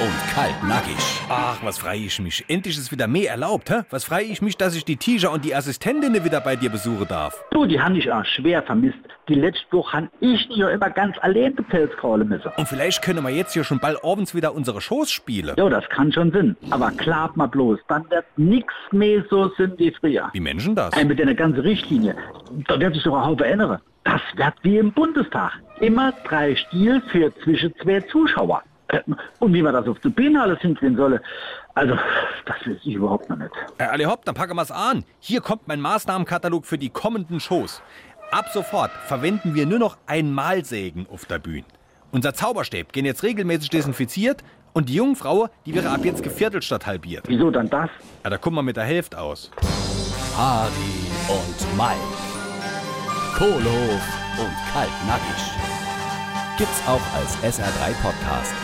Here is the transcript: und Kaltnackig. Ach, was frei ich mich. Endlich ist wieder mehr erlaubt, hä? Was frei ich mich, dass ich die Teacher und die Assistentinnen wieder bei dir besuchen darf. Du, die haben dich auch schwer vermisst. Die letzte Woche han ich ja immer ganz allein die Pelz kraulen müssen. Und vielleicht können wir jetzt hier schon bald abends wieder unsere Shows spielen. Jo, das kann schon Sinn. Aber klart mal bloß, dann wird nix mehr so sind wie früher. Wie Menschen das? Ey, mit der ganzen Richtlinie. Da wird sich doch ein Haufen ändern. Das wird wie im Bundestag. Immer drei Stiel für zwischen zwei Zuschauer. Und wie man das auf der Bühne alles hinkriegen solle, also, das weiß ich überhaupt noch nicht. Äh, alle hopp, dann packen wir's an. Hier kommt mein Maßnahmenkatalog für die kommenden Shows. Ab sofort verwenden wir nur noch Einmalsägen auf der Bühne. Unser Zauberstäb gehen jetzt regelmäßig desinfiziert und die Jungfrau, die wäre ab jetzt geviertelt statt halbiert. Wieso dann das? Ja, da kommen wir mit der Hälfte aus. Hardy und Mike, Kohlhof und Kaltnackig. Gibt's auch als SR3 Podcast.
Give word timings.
und 0.00 0.34
Kaltnackig. 0.34 0.96
Ach, 1.28 1.58
was 1.62 1.78
frei 1.78 1.96
ich 1.96 2.18
mich. 2.20 2.44
Endlich 2.48 2.78
ist 2.78 2.92
wieder 2.92 3.06
mehr 3.06 3.30
erlaubt, 3.30 3.70
hä? 3.70 3.82
Was 3.90 4.04
frei 4.04 4.22
ich 4.22 4.40
mich, 4.40 4.56
dass 4.56 4.74
ich 4.74 4.84
die 4.84 4.96
Teacher 4.96 5.30
und 5.30 5.44
die 5.44 5.54
Assistentinnen 5.54 6.24
wieder 6.24 6.40
bei 6.40 6.56
dir 6.56 6.70
besuchen 6.70 7.06
darf. 7.08 7.44
Du, 7.50 7.66
die 7.66 7.80
haben 7.80 7.94
dich 7.94 8.10
auch 8.10 8.24
schwer 8.24 8.62
vermisst. 8.62 8.98
Die 9.28 9.34
letzte 9.34 9.70
Woche 9.70 9.92
han 9.92 10.10
ich 10.20 10.48
ja 10.50 10.68
immer 10.70 10.90
ganz 10.90 11.16
allein 11.20 11.54
die 11.56 11.62
Pelz 11.62 11.92
kraulen 11.96 12.28
müssen. 12.28 12.50
Und 12.56 12.68
vielleicht 12.68 13.02
können 13.02 13.22
wir 13.22 13.30
jetzt 13.30 13.52
hier 13.52 13.64
schon 13.64 13.78
bald 13.78 14.02
abends 14.02 14.34
wieder 14.34 14.54
unsere 14.54 14.80
Shows 14.80 15.10
spielen. 15.10 15.54
Jo, 15.58 15.68
das 15.68 15.88
kann 15.90 16.12
schon 16.12 16.32
Sinn. 16.32 16.56
Aber 16.70 16.90
klart 16.90 17.36
mal 17.36 17.46
bloß, 17.46 17.78
dann 17.88 18.08
wird 18.10 18.24
nix 18.36 18.72
mehr 18.90 19.24
so 19.30 19.48
sind 19.56 19.78
wie 19.78 19.92
früher. 19.92 20.30
Wie 20.32 20.40
Menschen 20.40 20.74
das? 20.74 20.92
Ey, 20.96 21.04
mit 21.04 21.18
der 21.18 21.34
ganzen 21.34 21.60
Richtlinie. 21.60 22.16
Da 22.66 22.80
wird 22.80 22.94
sich 22.94 23.04
doch 23.04 23.16
ein 23.16 23.24
Haufen 23.26 23.44
ändern. 23.44 23.78
Das 24.04 24.20
wird 24.34 24.54
wie 24.62 24.78
im 24.78 24.92
Bundestag. 24.92 25.52
Immer 25.80 26.12
drei 26.24 26.56
Stiel 26.56 27.00
für 27.12 27.32
zwischen 27.42 27.72
zwei 27.82 28.00
Zuschauer. 28.00 28.62
Und 29.38 29.54
wie 29.54 29.62
man 29.62 29.74
das 29.74 29.86
auf 29.88 29.98
der 30.00 30.10
Bühne 30.10 30.42
alles 30.42 30.60
hinkriegen 30.60 30.96
solle, 30.96 31.20
also, 31.74 31.94
das 32.44 32.56
weiß 32.66 32.76
ich 32.84 32.94
überhaupt 32.94 33.30
noch 33.30 33.36
nicht. 33.36 33.50
Äh, 33.78 33.84
alle 33.84 34.06
hopp, 34.06 34.24
dann 34.24 34.34
packen 34.34 34.56
wir's 34.56 34.70
an. 34.70 35.04
Hier 35.20 35.40
kommt 35.40 35.68
mein 35.68 35.80
Maßnahmenkatalog 35.80 36.66
für 36.66 36.76
die 36.76 36.90
kommenden 36.90 37.40
Shows. 37.40 37.82
Ab 38.30 38.46
sofort 38.52 38.90
verwenden 39.06 39.54
wir 39.54 39.66
nur 39.66 39.78
noch 39.78 39.96
Einmalsägen 40.06 41.06
auf 41.10 41.24
der 41.26 41.38
Bühne. 41.38 41.64
Unser 42.10 42.34
Zauberstäb 42.34 42.92
gehen 42.92 43.06
jetzt 43.06 43.22
regelmäßig 43.22 43.70
desinfiziert 43.70 44.44
und 44.74 44.88
die 44.88 44.94
Jungfrau, 44.94 45.48
die 45.66 45.74
wäre 45.74 45.90
ab 45.90 46.04
jetzt 46.04 46.22
geviertelt 46.22 46.64
statt 46.64 46.86
halbiert. 46.86 47.24
Wieso 47.26 47.50
dann 47.50 47.68
das? 47.68 47.88
Ja, 48.24 48.30
da 48.30 48.38
kommen 48.38 48.56
wir 48.56 48.62
mit 48.62 48.76
der 48.76 48.84
Hälfte 48.84 49.18
aus. 49.18 49.50
Hardy 50.36 51.06
und 51.28 51.76
Mike, 51.76 51.96
Kohlhof 53.36 54.02
und 54.38 54.72
Kaltnackig. 54.72 55.52
Gibt's 56.58 56.82
auch 56.86 57.00
als 57.16 57.36
SR3 57.42 57.92
Podcast. 58.02 58.54